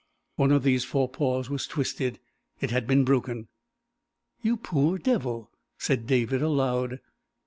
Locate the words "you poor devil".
4.41-5.51